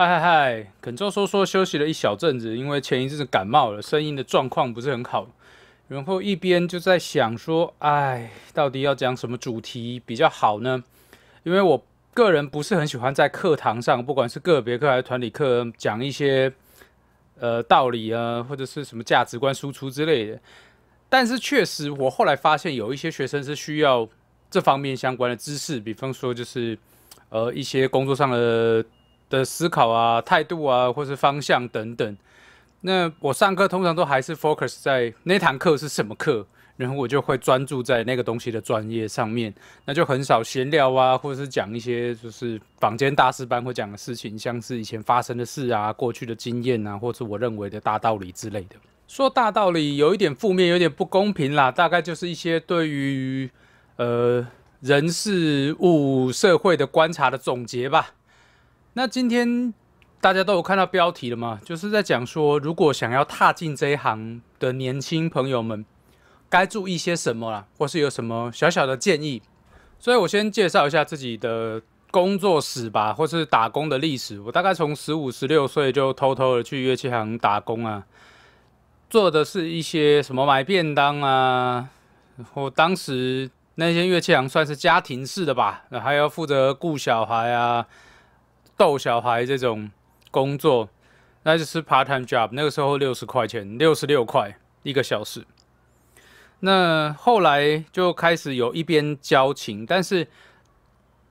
[0.00, 0.72] 嗨嗨嗨！
[0.80, 5.26] 肯周说说休息了一小阵子，因为前一阵子感冒了，声音的状况不是很好。
[5.88, 10.84] 然后一边就在想说，哎，到底要讲什么主题比较好呢？
[11.42, 11.84] 因为我
[12.14, 16.52] 个人不是很喜欢在课堂上，不管是个别课还是团体课，讲一些
[17.40, 20.38] 呃道理啊，或者是什么价值观输出之类的。
[21.08, 24.08] 但是确实，我后来发现有一些学生是需要
[24.48, 26.78] 这方面相关的知识，比方说就是
[27.30, 28.84] 呃一些工作上的。
[29.28, 32.16] 的思考啊、态度啊，或是方向等等。
[32.80, 39.52] 那我上课通常都还是 focus 在那堂课是什么课，然后我就会专注在那个东西的专业上面，
[39.84, 48.76] 那就很少闲聊啊，或者是讲一些就是坊间大师班会讲的事情，像是以前发生的事啊、过去的经验啊，或是我认为的大道理之类的。
[49.08, 53.50] 说大道理有一点负面，有点不公平啦，大概就是一些对于
[53.96, 54.46] 呃
[54.80, 58.14] 人事物、社会的观察的总结吧。
[58.98, 59.72] 那今天
[60.20, 61.60] 大家都有看到标题了吗？
[61.64, 65.86] 就是在讲说，如果想要踏进这一行的年轻朋友们，
[66.48, 69.40] 该注意些什么啦，或是有什么小小的建议。
[70.00, 74.40] 所以我先介绍一下自己的工作史吧，或是打工的历史。
[74.40, 78.04] 我大概从十五、十六岁就偷偷的去乐器行打工啊，
[79.08, 81.88] 做的是一些什么买便当啊，
[82.36, 87.86] 然后当时那些乐器行算是家庭式的吧，还要负责顾小孩啊。
[88.78, 89.90] 逗小孩这种
[90.30, 90.88] 工作，
[91.42, 92.48] 那就是 part time job。
[92.52, 95.44] 那个时候六十块钱，六十六块一个小时。
[96.60, 100.28] 那后来就开始有一边教琴，但是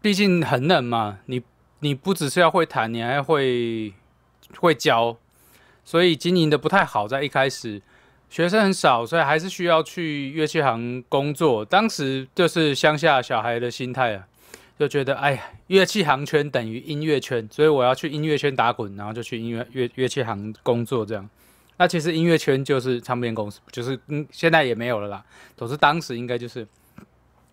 [0.02, 1.42] 毕竟很冷嘛，你
[1.80, 3.94] 你不只是要会弹，你还会
[4.60, 5.18] 会教，
[5.84, 7.08] 所以经营的不太好。
[7.08, 7.82] 在一开始
[8.30, 11.64] 学生很少，所以还是需要去乐器行工作。
[11.64, 14.28] 当时就是乡下小孩的心态啊。
[14.80, 21.28] 就觉得哎呀，乐器行圈等于音乐圈，所以我要去音乐圈打滚，然后就去音乐乐乐器行工作这样。
[21.78, 25.24] 那其实音乐圈就是唱片公司，就是嗯，现在也没有了啦。
[25.56, 26.68] 总之当时应该就是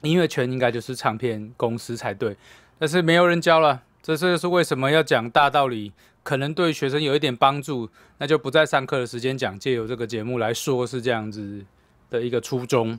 [0.02, 2.36] 音乐圈应该就是唱片公司才对，
[2.78, 3.82] 但是没有人教了。
[4.02, 5.92] 这就是为什么要讲大道理，
[6.22, 11.64] 可能对学生有一点帮助，那就不在上课的时间讲，借由这个节目来说，是这样子
[12.10, 12.98] 的一个初衷。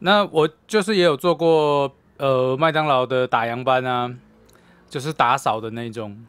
[0.00, 1.94] 那我就是也有做过。
[2.18, 4.14] 呃，麦当劳的打烊班啊，
[4.88, 6.24] 就是打扫的那种。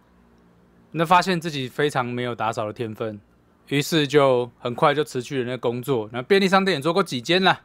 [0.92, 3.20] 那发现自己非常没有打扫的天分，
[3.68, 6.10] 于是就很快就辞去了那工作。
[6.12, 7.62] 那便利商店也做过几间啦，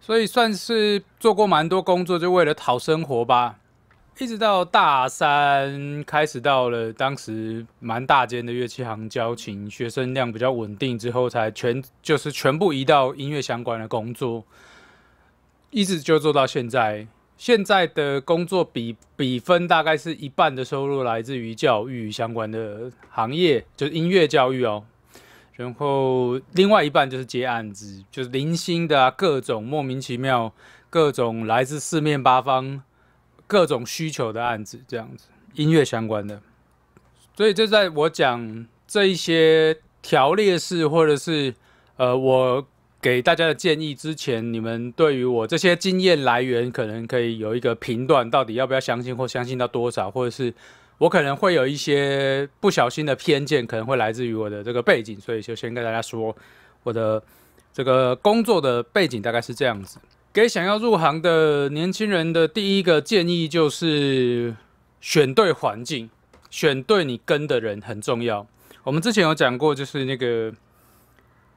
[0.00, 3.56] 所以算是做过蛮多工作，就为了讨生活吧。
[4.18, 14.44] 一直到大三开始到了当时蛮大间的乐器行教琴，学生量比较稳定之后，才全就是全部移到音乐相关的工作，
[15.70, 17.08] 一直就做到现在。
[17.36, 24.84] 现在的工作比比分大概是一半的收入来自于教育相关的行业，就是音乐教育哦。
[25.54, 30.52] 然后另外一半就是接案子，就是零星的啊，各种莫名其妙、
[30.88, 32.82] 各种来自四面八方、
[33.46, 36.40] 各种需求的案子，这样子音乐相关的。
[37.36, 41.54] 所以就在我讲这一些条列式，或者是
[41.96, 42.66] 呃我。
[43.04, 50.50] 给大家的建议之前，你们对于我这些经验来源，可能可以有一个评断，到底要不要相信或相信到多少，或者是
[50.96, 56.34] 我可能会有一些不小心的偏见，可能会来自于我的这个背景，所以就先跟大家说，
[56.82, 57.22] 我的
[57.74, 59.98] 这个工作的背景大概是这样子。
[60.32, 64.56] 给想要入行的年轻人的第一个建议就是
[65.02, 66.08] 选对环境，
[66.48, 68.46] 选对你跟的人很重要。
[68.82, 70.54] 我们之前有讲过，就是那个。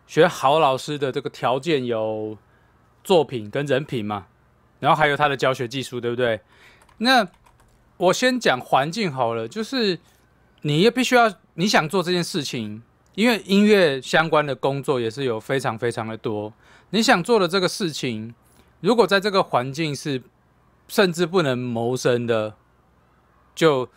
[0.08, 2.36] 学好老师的这个条件有
[3.04, 4.26] 作品跟人品嘛，
[4.80, 6.42] 然后还有他的教学技术，对不对？
[6.98, 7.28] 那
[7.98, 10.00] 我先讲环境好了，就是
[10.62, 12.82] 你也必须要你想做这件事情，
[13.14, 16.52] 因为音乐相关的工作也是有非常非常的多。
[16.90, 18.34] 你想做的这个事情，
[18.80, 20.24] 如果在这个环境是
[20.88, 22.56] 甚至不能谋生的，
[23.54, 23.88] 就。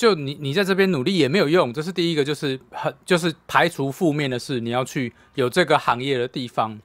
[0.00, 6.80] 就你，你在这边努力也没有用，这是第一个，就是很就是排除负面的事，你要去有这个行业的地方。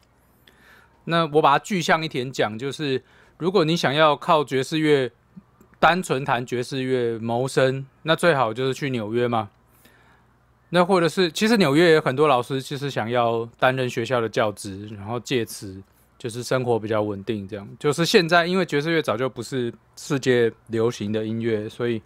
[1.05, 3.01] 那我把它具象一点讲，就是
[3.37, 5.09] 如果你想要靠爵士乐
[5.79, 9.49] 单纯弹爵士乐谋生，那最好就是去纽约嘛。
[10.71, 15.81] 那或者是，其实纽约有很多老师就是想要担任学校的教职，然后借此
[16.17, 17.47] 就是生活比较稳定。
[17.47, 22.01] 这样就是现在，因为爵士乐早就不是世界流行的音乐，所以。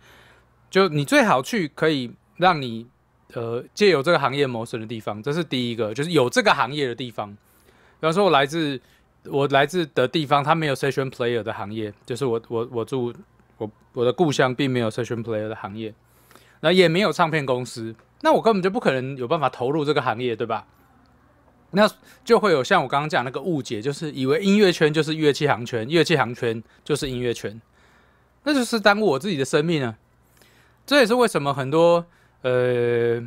[0.69, 2.85] 就你最好去可以让你
[3.33, 7.31] 呃借由这个行业谋生的地方，这是第一个，就是有这个行业的地方。
[7.31, 8.79] 比方说，我来自
[9.25, 13.13] 我来自的地方，它没有 session player 的行业，就是我我我住
[13.57, 15.93] 我我的故乡并没有 session player 的行业。
[16.61, 20.67] 那也没有唱片公司，那我根本就不可能有办法投入这个行业，对吧？
[21.71, 21.89] 那
[22.25, 27.61] 就会有像我刚刚讲那个误解，就是以为音乐圈就是乐器行圈，乐器行圈就是音乐圈，
[28.43, 29.95] 那就是耽误我自己的生命啊！
[30.89, 32.03] 这也是为什么很多
[32.41, 33.21] 呃，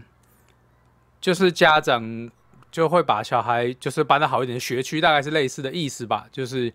[1.20, 2.29] 就是家长
[2.73, 6.26] 就会把小孩就是搬到好一点的学区，大概是类似的意思吧。
[6.32, 6.73] 就是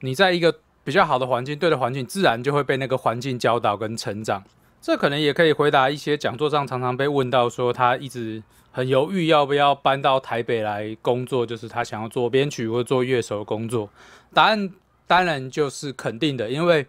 [0.00, 4.42] 你在一个比较好的环境，对的环境，自然就会被那个环境教导跟成长。
[4.80, 8.42] 这可能也可以回答一些讲座上常常被问到说他一直
[8.72, 13.90] 很犹豫要不要搬到台北来工作，就是他想要做编曲或做乐手的工作。
[14.32, 14.70] 答案
[15.06, 16.86] 当然就是肯定的，因为。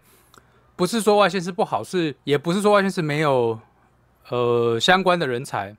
[0.82, 3.56] 不是说外线是不好，是也不是说外线是没有
[4.30, 5.76] 呃相关的人才，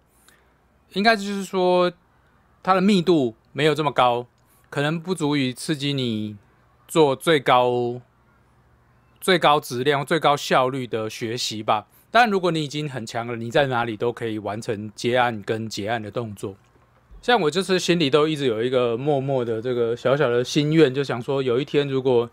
[0.94, 1.92] 应该就是说
[2.64, 4.26] 它的密度没有这么高，
[4.70, 6.38] 可能不足以刺激你
[6.88, 8.00] 做最高
[9.20, 11.88] 最高质量、最高效率的学习吧。
[12.10, 16.56] 但如果你已经很强了，你在哪里都可以完成接案跟结案的动作。
[17.22, 22.30] 像我就是心里都一直有一个默默的这个小小的心愿，就想说有一天如果。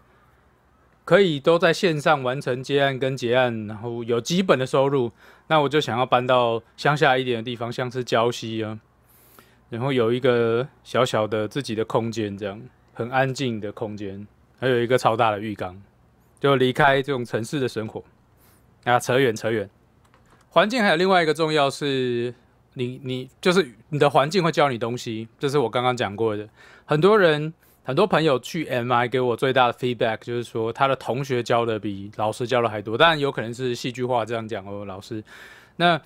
[1.05, 5.11] 可以都在线上完成接案跟结案，然后有基本的收入，
[5.49, 8.79] 那我就想要搬到乡下一点的地方，像是礁溪啊，
[9.70, 12.61] 然后有一个小小的自己的空间，这样
[12.94, 14.25] 很安静的空间，
[14.61, 15.82] 还有一个超大的浴缸，
[16.38, 18.05] 就离开这种城市的生活。
[18.85, 19.69] 啊，扯远扯远，
[20.50, 22.32] 环境还有另外一个重要是，
[22.75, 26.49] 你你就是你的环境会教你东西，这是我刚刚讲过的，
[26.85, 27.52] 很多人。
[27.82, 32.96] 很多朋友去 MI 给我最大的 feedback 就是说，他的同学教的比老师教的还多。
[32.96, 35.22] 当然有可能是戏剧化这样讲哦，老师。
[35.76, 36.00] 那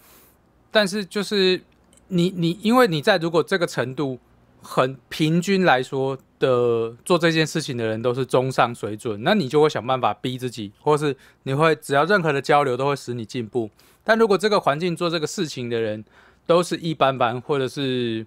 [0.70, 1.60] 但是就是
[2.08, 4.18] 你你，因为你在如果这个程度
[4.62, 13.68] 很平均来说的做这件事情的人都是中上水准，那你就会想办法逼自己，或是你会只要任何的交流都会使你进步。
[14.02, 16.04] 但如果这个环境做这个事情的人
[16.46, 18.24] 都是一般般，或者是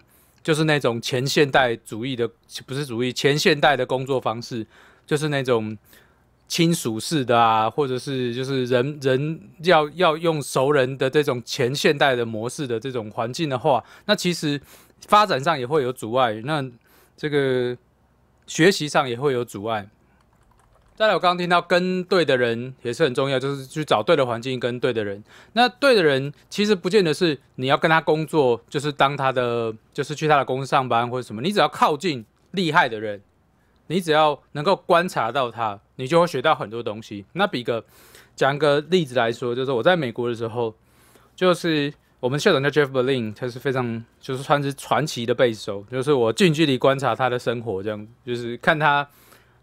[0.47, 2.25] 就是那种前现代主义的，
[2.65, 4.65] 不是主义，前现代的工作方式，
[5.05, 5.77] 就是那种
[6.47, 14.57] 亲属式的啊，或者是就是人人要要用熟人的这种前现代的模式的这种环境的话，那其实
[15.07, 16.65] 发展上也会有阻碍，那
[17.17, 17.77] 这个
[18.45, 19.85] 学习上也会有阻碍。
[20.97, 25.23] 再来，我刚刚听到跟对的人也是很重要，就是去找对的环境跟对的人。
[25.53, 31.39] 那对的人其实不见得是你要跟他工作，就是当他的，就是去他的公司上班或者什么。
[31.43, 33.21] 你只要靠近厉害的人，
[33.85, 37.23] 你只要能够观察到他，你就会学到很多东西。
[37.33, 37.85] 那比个
[38.35, 40.73] 讲个例子来说，就是我在美国的时候，
[41.35, 49.07] 就是我们校长叫 Jeff Berlin，他是非常就是算是传奇的背手，就是我近距离观察他的生活，这样就是看他。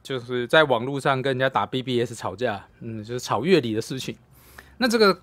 [0.05, 4.15] 就是在网络上跟人家打 BBS 吵架，嗯，就是吵乐理的事情。
[4.77, 5.19] 那这个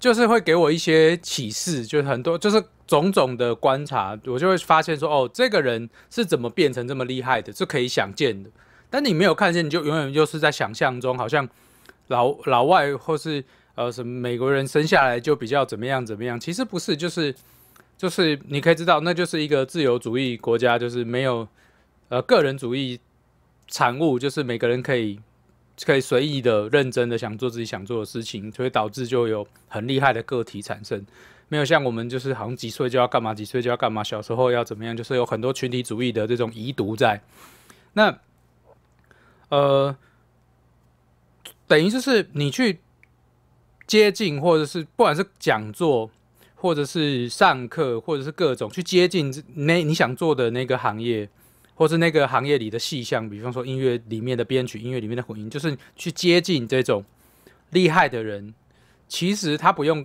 [0.00, 8.50] 就是会给我一些启示，就是很多就是种种的观察，我就会发现说，哦，这个人是怎么变成这么厉害的，是可以想见的。
[8.90, 11.48] 但你没有看见，你就永远就是在想象中，好像
[12.08, 13.44] 老老外或是
[13.76, 16.40] 呃什么美国人生下来就比较怎么样怎么样。
[16.40, 17.32] 其实不是，就是
[17.96, 21.46] 就是你可以知道，那就是一个自由主义国家，就是没有
[22.08, 22.98] 呃个人主义。
[23.68, 25.20] 产物就是每个人可以
[25.84, 31.06] 可以随意的、认真的想做自己想做的事情，所以导致就有很厉害的个体产生。
[31.48, 37.22] 没有像我们就是好像几岁就要干嘛，几岁就要干嘛，小时候要怎么样，就是有很多群体主义的这种遗毒在。
[37.92, 38.18] 那
[39.48, 39.96] 呃，
[41.66, 42.80] 等于就是你去
[43.86, 46.10] 接近，或者是不管是讲座，
[46.54, 51.28] 或者是上课，或者是各种去接近那你想做的那个行业。
[51.78, 57.04] 或是那个行业里的细项，比方说音乐里面的编曲、音乐里面的混音，就是去接近这种
[57.70, 58.52] 厉害的人。
[59.06, 60.04] 其实他不用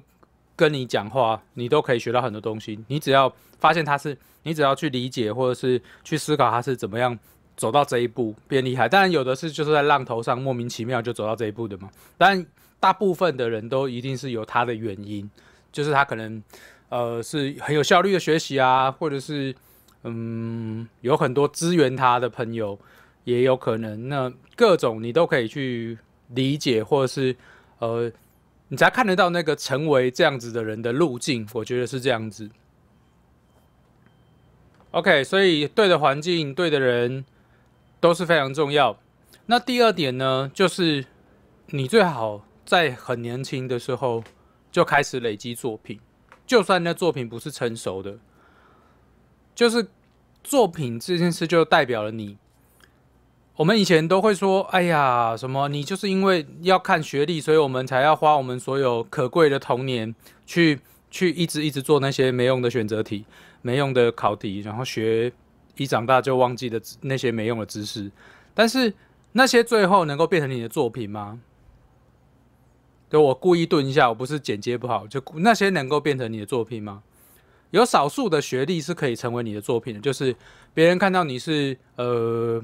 [0.55, 2.77] 跟你讲话，你都可以学到很多东西。
[2.87, 7.17] 你只要发现他是，你只要去理解或者是去思考他是怎么样
[7.57, 8.87] 走到这一步变厉害。
[8.87, 11.89] 当然有的是就是在浪头上莫名其妙就走到这一步的嘛。
[12.19, 12.45] 但
[12.79, 15.27] 大部分的人都一定是有他的原因，
[15.71, 16.43] 就是他可能
[16.89, 19.55] 呃是很有效率的学习啊，或者是。
[20.03, 22.77] 嗯，有很多支援他的朋友，
[23.23, 24.09] 也有可能。
[24.09, 25.97] 那各种你都可以去
[26.29, 27.35] 理解，或者是
[27.79, 28.11] 呃，
[28.67, 31.47] 你才看得到那个成为这样子的人的路径。
[31.53, 32.49] 我觉得是这样子。
[34.91, 37.25] OK，所以对的环境、对的人
[37.99, 38.99] 都是非常重要。
[39.45, 41.05] 那第二点呢，就是
[41.67, 44.23] 你最好在很年轻的时候
[44.71, 45.99] 就开始累积作品，
[46.45, 48.19] 就算那作品不是成熟的。
[49.55, 49.87] 就是
[50.43, 52.37] 作品这件事，就代表了你。
[53.55, 55.67] 我们以前都会说：“哎呀，什么？
[55.69, 60.13] 你就是因为要看学历，所以我们才要花我们所有可贵的童年
[60.45, 60.79] 去
[61.11, 63.25] 去一直一直做那些没用的选择题、
[63.61, 65.31] 没用的考题，然后学
[65.77, 68.11] 一长大就忘记的那些没用的知识。
[68.55, 68.91] 但是
[69.33, 71.39] 那些最后能够变成你的作品吗？
[73.07, 77.03] 对我故意顿一下，我不是剪接不好，就那些能够变成你的作品吗？
[77.73, 80.35] 有少数的学历是可以成为你的作品的，就是
[80.75, 82.63] 别人看到你是呃，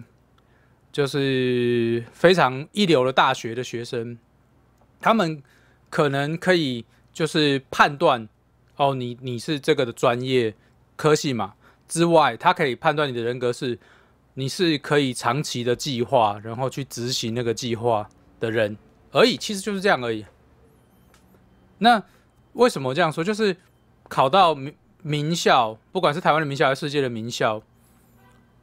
[0.91, 4.15] 就是非常一流的大学的学生，
[5.01, 5.41] 他们
[5.89, 8.29] 可能可以就是判断
[8.75, 10.53] 哦，你你是这个的专业
[10.95, 11.55] 科系嘛
[11.87, 13.79] 之外，他可以判断你的人格是
[14.35, 18.07] 你是可以长期的计划，然后去执行那个计划
[18.39, 18.77] 的人
[19.11, 20.23] 而已，其实就是这样而已。
[21.79, 22.03] 那
[22.53, 23.23] 为什么这样说？
[23.23, 23.57] 就是
[24.07, 24.55] 考到
[25.01, 27.61] 名校，不管是台湾的名校还是世界的名校，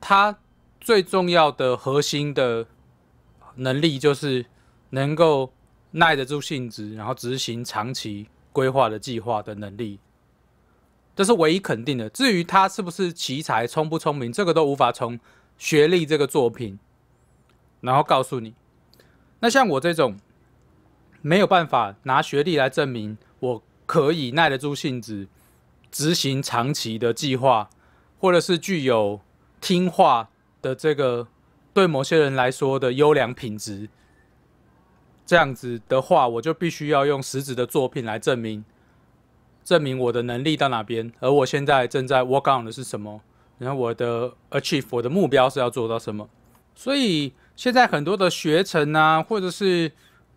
[0.01, 0.39] 它
[0.81, 2.67] 最重要的核心的
[3.55, 4.47] 能力就是
[4.91, 5.53] 能够
[5.93, 9.99] 耐得住性子，然后执行长期规划的计划的能力，
[11.15, 12.09] 这是唯一肯定的。
[12.11, 15.19] 至于他是不是奇才、聪不聪明，这个都无法从
[15.59, 16.79] 学历这个作品
[17.81, 18.55] 然后告诉你。
[19.41, 20.17] 那像我这种。
[21.23, 25.27] 没有办法拿学历来证明我可以耐得住性子
[25.97, 27.71] 执行长期的计划，
[28.19, 29.19] 或者是具有
[29.63, 30.29] 听话
[30.61, 31.27] 的这个
[31.73, 33.89] 对某些人来说的优良品质。
[35.25, 38.63] 这样子的话，我就必须要用实质的作品来证明，
[39.65, 43.23] 证明我的能力到哪边，而我现在正在 work on 的是什么，
[43.57, 46.29] 然后我的 achieve 我的目标是要做到什么。
[46.75, 49.91] 所以现在很多的学程啊，或者是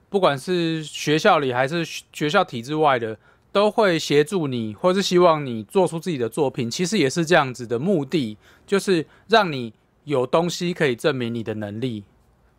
[0.07, 3.17] 不管是学校里还是学校体制外的，
[3.51, 6.69] 都会协助你，或是希望你做出自己的作品。
[6.69, 8.37] 其实也是这样子的目的，
[8.67, 12.03] 就是让你有东西可以证明你的能力。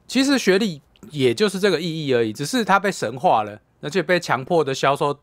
[0.06, 5.16] 其实学历也就是这个意义而已，只是它被神化了，而且被强迫的销售、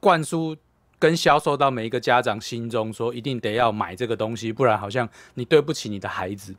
[0.00, 0.56] 灌输
[0.98, 6.54] 跟销售到每一个家长心中，说一定得要买这个东西，不然好像你对不起你的孩子。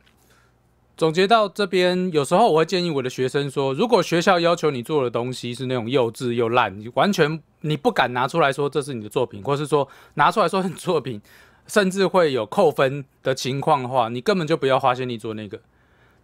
[0.96, 11.20] 总结到这边，有时候我会建议我的学生说：如果学校要求你做的东西是那种幼稚又烂，你完全你不敢拿出来说这是你的作品，或是说拿出来说你作品，
[11.66, 15.60] 甚至会有扣分的情况的话，你根本就不要花心力做那个。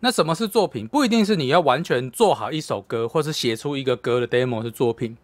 [0.00, 0.86] 那什么是作品？
[0.86, 5.16] 不一定是你要完全做好一首歌，或是写出一个歌的 demo 是作品。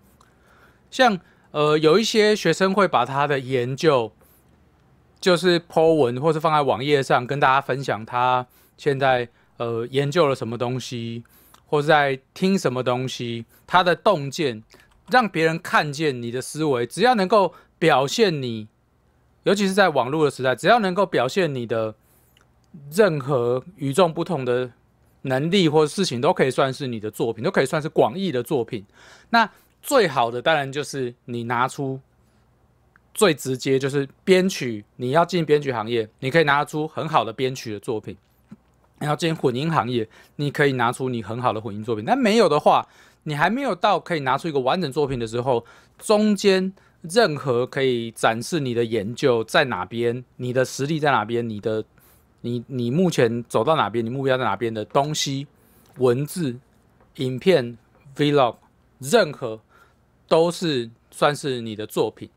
[0.91, 1.21] 像
[1.53, 4.11] 呃，有一些学生会把他的研究，
[5.21, 8.47] 就是 po 文，或是放在网页上跟大家分享他。
[8.77, 11.23] 现在呃研究了什么东西，
[11.67, 14.63] 或者在听什么东西，他的洞见
[15.11, 18.69] 让别人看见你的思维，只要能够表现你，
[19.45, 21.95] 尤其是在网络的时代，只要能够表现你的
[22.93, 24.71] 任何与众不同的
[25.23, 28.85] 能力或事情，都可以算是你的作品，都可以算是广义的作品。
[29.31, 29.49] 那
[29.83, 32.01] 最好的当然就是你拿出
[33.13, 38.17] 最直接，就是编曲，你要进编曲行业，你可以拿出很好的编曲的作品。
[39.07, 42.05] 要进混音行业，你可以拿出你很好的混音作品。
[42.05, 42.87] 但没有的话，
[43.25, 45.65] 你还没有到可以拿出一个完整作品的时候，
[45.99, 51.85] 中间任何可以展示你的研究在哪边，你的实力在哪边，你的
[52.43, 55.47] 你你目前走到哪边，你目标在哪边的东西，
[55.99, 56.57] 文字、
[57.17, 57.79] 影片、
[58.17, 58.57] vlog，
[58.99, 59.61] 任何
[60.29, 62.29] 都是算是你的作品。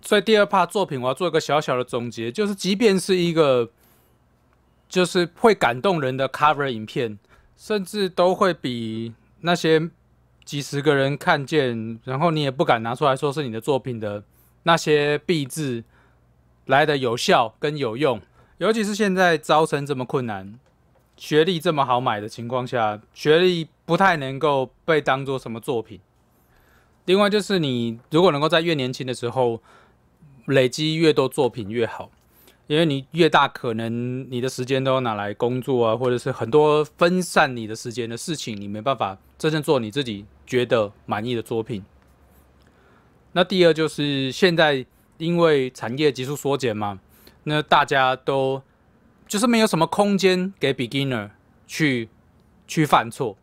[0.00, 3.70] 所以第二 part 作品，我要做一个小小的总结，就是即便是一个。
[4.92, 7.18] 就是会感动人的 cover 影片，
[7.56, 9.88] 甚至都会比那些
[10.44, 14.22] 几十个人看见，然后你也不敢拿出来说是你的作品的
[14.64, 15.82] 那些币字
[16.66, 18.20] 来的有效跟有用。
[18.58, 20.60] 尤其是现在招生这么困难，
[21.16, 25.98] 学历这么好买的情况下，学历不太能够被当做什么作品。
[27.06, 29.62] 另外就是你如果能够在越年轻的时候
[30.44, 32.10] 累积越多作品越好。
[32.68, 41.84] 因为你越大，可能你的时间都要拿来工作啊，或者是很多分散你的时间的事情，你没办法真正做你自己觉得满意的作品。
[43.32, 44.86] 那第二就是现在
[45.18, 47.00] 因为产业急速缩减嘛，
[47.44, 48.62] 那大家都
[49.26, 51.30] 就是没有什么空间给 beginner
[51.66, 52.08] 去
[52.66, 53.36] 去犯错，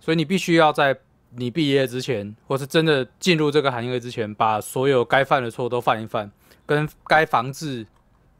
[0.00, 0.98] 所以你必须要在
[1.36, 6.32] 你毕业之前，或是真的进入这个行业之前，把所有该犯的错都犯一犯，
[6.66, 7.86] 跟该防治。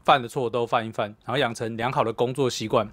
[0.09, 2.91] 犯的错都犯一犯，然后养成良好的工作习惯。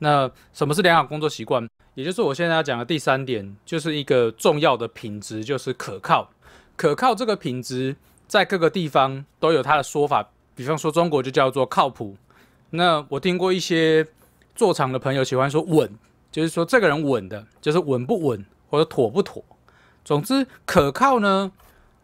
[0.00, 1.66] 那什么是良好工作习惯？
[1.94, 6.28] 也就是我现在要讲的第三点，就是一个重要的品质，就是可靠。
[6.76, 12.14] 可靠这个品质在各个地方都有它的说法，比方说中国就叫做靠谱。
[12.68, 14.06] 那我听过一些
[14.54, 15.90] 做厂的朋友喜欢说稳，
[16.30, 19.42] 就是说这个人稳的，就是稳不稳或者妥不妥。
[20.04, 21.50] 总之可靠呢，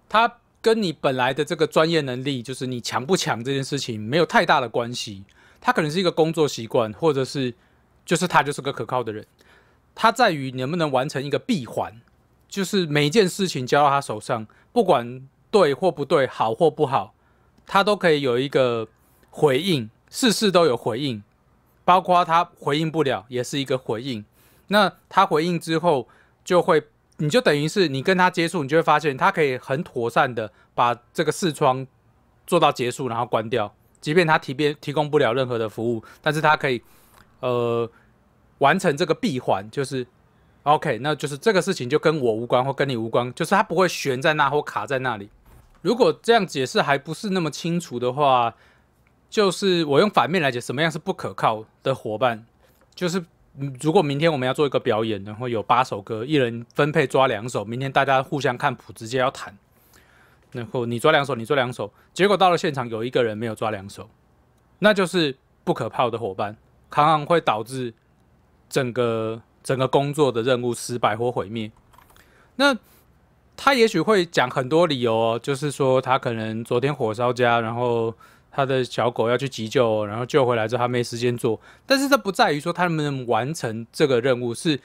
[0.09, 5.23] 它跟你本来的这个专业能力，就是你强不强这件事情没有太大的关系。
[5.61, 7.53] 他可能是一个工作习惯，或者是
[8.07, 9.27] 就是他就是个可靠的人。
[9.95, 12.01] 他在于能不能完成一个闭环，
[12.49, 17.13] 就是每一件事情交到他手上，不管对或不对，好或不好，
[17.67, 18.89] 他都可以有一个
[19.29, 21.23] 回应，事事都有回应，
[21.85, 24.25] 包括他回应不了也是一个回应。
[24.69, 26.09] 那他回应之后，
[26.43, 26.83] 就会。
[27.19, 31.87] 你就等于是你跟他接触，你就会发现他可以很妥善的把这个视窗
[32.47, 33.73] 做到结束，然后关掉。
[34.01, 36.83] 即便他提便提供不了任何的服务，但是他可以
[37.41, 37.89] 呃
[38.59, 40.07] 完成这个闭环，就是
[40.65, 45.31] OK，那就是这个事情就跟我无关或跟你无关，就是他不会悬在那或卡在那里。
[45.83, 48.55] 如果这样解释还不是那么清楚的话，
[49.31, 52.45] 就是我用反面来解，什么样是不可靠的伙伴，
[52.95, 53.25] 就是。
[53.81, 59.57] 如果明天我们要做一个表演，然后有八首歌，一人分配抓两首，明天大家互相看谱，直接要弹，
[60.51, 64.09] 然后你抓两首，你抓两首，结果到了现场有一个人没有抓两首，
[64.81, 66.57] 那就是不可靠的伙伴，
[66.91, 67.95] 常常会导致
[68.69, 71.71] 整个整个工作的任务失败或毁灭。
[72.57, 72.77] 那
[73.57, 78.15] 他也许会讲很多理由哦，就是说他可能昨天火烧家，然后。
[78.55, 84.55] 他的小狗要去急救，然后救回来之后他没时间做，但是这不在于说他能不能完成这个任务。
[84.55, 84.79] 是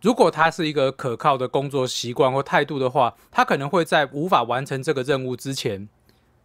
[0.00, 5.88] 如果他是一个可靠的工作习惯或态度的话，他可能会在无法完成这个任务之前，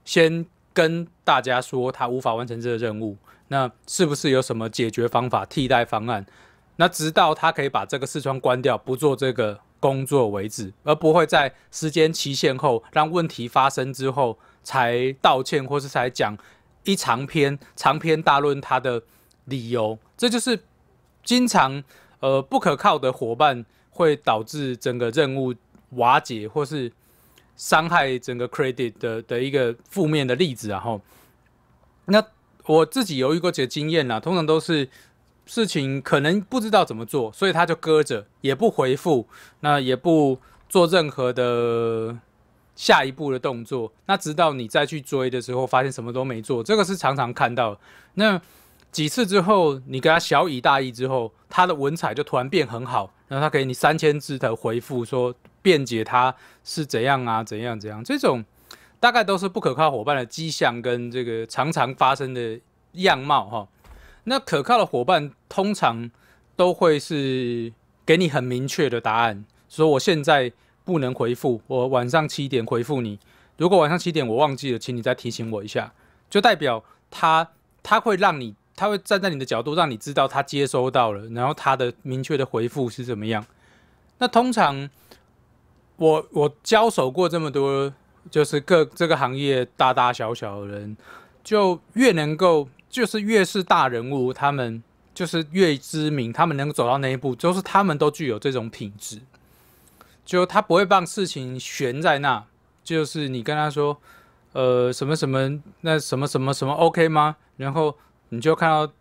[0.06, 3.18] 先跟大家说他无法完成这个任务。
[3.48, 6.24] 那是不是有什么解决方法、替代方案？
[6.76, 16.38] 那直到他可以把这个视窗关掉，不做这个工作为止，而不会在时间期限后让问题发生之后才道歉，或是才讲。
[16.88, 19.04] 一长篇长篇大论，他的
[19.46, 20.58] 理由，这就是
[21.22, 21.84] 经常
[22.22, 25.54] 呃不可靠的伙伴会导致整个任务
[25.92, 26.90] 瓦解或是
[27.58, 30.70] 伤害整个 credit 的的一个负面的例子。
[30.70, 31.02] 然后，
[32.06, 32.24] 那
[32.66, 34.90] 我自己有一个经验啦，通常都是
[35.46, 39.28] 事情可能不知道怎么做，所以他就搁着，也不回复，
[39.60, 42.18] 那也不做任何的。
[42.78, 47.78] 下一步的动作，那直到你再去追的时候，发现什么都没做，这个是常常看到。
[48.14, 48.40] 那
[48.92, 58.46] 几次之后，你给他小以大意之后，他的文采就突然变很好，然后他给你三千字的回复，说辩解他是怎样啊，怎样怎样，这种
[59.00, 62.60] 大概都是不可靠伙伴的迹象跟这个常常发生的
[62.92, 63.68] 样貌哈。
[64.26, 66.12] 那可靠的伙伴通常
[66.56, 67.74] 都会是
[68.06, 70.54] 给你很明确的答案，说我现在。
[70.88, 73.20] 不能回复我，晚上七点回复你。
[73.58, 75.92] 如果晚上七点我忘记了，请你再提醒我一下，
[76.30, 77.50] 就代表他
[77.84, 83.46] 他会让你，他会站在你的角度，让你知道他接收到了，然后他的明确的回复是怎么样。
[84.20, 84.90] 那通常
[85.98, 87.94] 我我交手过这么多，
[88.32, 90.96] 就是各这个行业大大小小的人，
[91.44, 94.82] 就越能够，就是越是大人物，他们
[95.14, 99.20] 就是越知名，他们能够走到那一步，就是他们都具有这种品质。
[100.28, 102.44] 就他不会让事情悬在那，
[102.84, 103.98] 就是你跟他说，
[104.52, 107.38] 呃，什么什么，那什么什么什么，OK 吗？
[107.56, 107.96] 然后
[108.28, 108.92] 你就看到，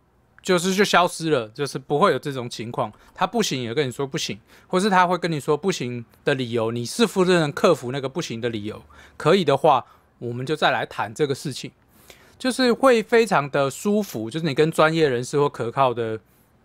[0.41, 2.89] 就是就消失了，就是不会有这种情况。
[3.13, 8.81] 他不行也跟你说不行，或是他会跟你说不行的理由，你是否能克服那个不行的理由？
[9.17, 9.85] 可以的话，
[10.19, 11.69] 我们就再来谈这个事情，
[12.39, 16.17] 就是会非常的舒服，就是你跟专业人士或可靠的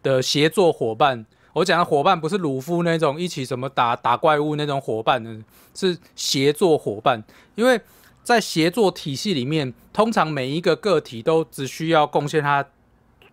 [0.05, 1.27] 的协作伙伴。
[1.55, 7.23] 我讲的伙伴不是鲁夫那种一起什么打打怪物那种伙伴呢，是协作伙伴。
[7.55, 7.81] 因为
[8.23, 12.65] 在协作体系里面，通常每一个个体都只需要贡献他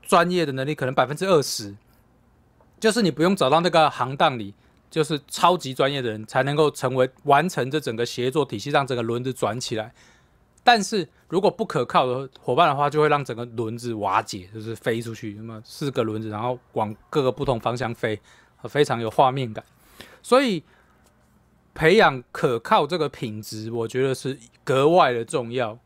[0.02, 1.76] 专业的能力，可能百分之二十，
[2.80, 4.54] 就是你不用找到那个行当里，
[4.90, 9.94] 就是超级专业的人才能够成为完成这整个协作体系，让整个轮子转起来。
[10.72, 15.34] 但是如果不可靠的伙伴的话，就会让整个轮子瓦解，就是飞出去。
[15.34, 18.22] 那么四个轮子，然后往各个不同方向飞，
[18.66, 19.66] 非常有画面感。
[20.22, 20.64] 所以
[21.74, 25.80] 培养可靠这个品质，我觉得是格外的重要，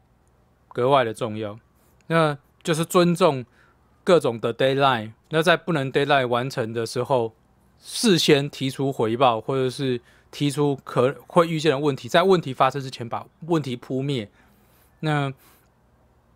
[0.68, 1.58] 格外的重要。
[2.08, 3.46] 那就是尊重
[4.04, 5.14] 各种的 deadline。
[5.30, 7.34] 那在不能 deadline 完成的时候，
[7.80, 14.30] 事先提出回报，或者是提出可会遇见的问题，在问题发生之前把问题扑灭。
[15.06, 15.34] 那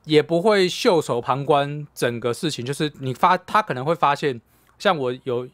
[0.04, 4.42] 也不会袖手旁观整个事情，就是你发他可能会发现，
[4.78, 5.48] 像我有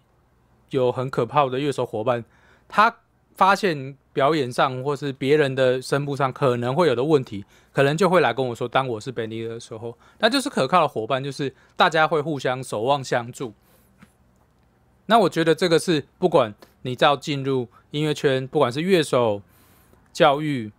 [0.72, 2.26] 有很可怕的乐手伙伴，
[2.68, 2.96] 他
[3.36, 8.68] 发现表演上或是别人的声部上可能会有的问题，可能就会来跟我说。
[8.68, 13.54] 当我是 ben 的时候，那就是可靠的伙伴，就是大家会互相守望相助。
[15.06, 19.44] 那我觉得这个是不管你要进入音乐圈，不管是乐手
[20.12, 20.72] 教育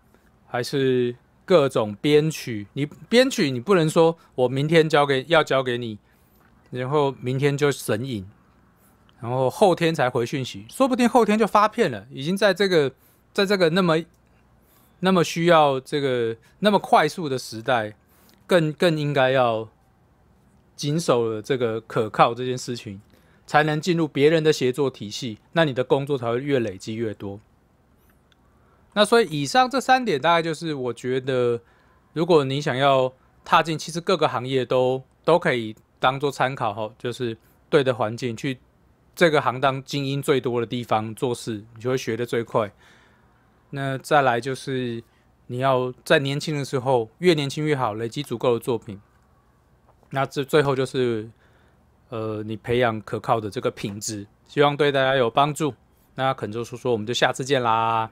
[0.49, 1.15] 还是。
[1.45, 5.99] 各种编曲，你编曲你不能说我明天交给要交给你，
[6.71, 8.27] 然后明天就神隐，
[9.21, 12.07] 然后后天才回讯息，说不定后天就发片了。
[12.11, 12.93] 已经在这个
[13.33, 14.03] 在这个那么
[15.01, 17.95] 那么需要这个那么快速的时代，
[18.47, 19.69] 更更应该要
[20.75, 23.01] 谨守了这个可靠这件事情，
[23.47, 27.39] 才能进入别人的协作体系，那你的工作才会越累积越多。
[28.95, 31.61] 那所以以上这三点大概就是我觉得，
[32.13, 33.13] 如果你想要
[33.45, 37.37] 踏进，其实各个行业都都可以当做参考哈，就是
[37.69, 38.59] 对的环境去
[39.15, 42.73] 这个行当精英最多的地方做事，你就会学的最快。
[43.71, 45.03] 那再来就是
[45.49, 49.01] 你要在年轻的时候越年轻越好，累积足够的作品。
[50.11, 51.29] 那这最后就是
[52.11, 55.75] 呃你培养可靠的这个品质，希望对大家有帮助。
[56.15, 58.09] 那肯就说说，我们就下次见啦。